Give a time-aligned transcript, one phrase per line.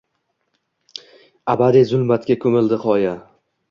[1.57, 3.19] Abadiy zulmatga ko‘mildi qoya.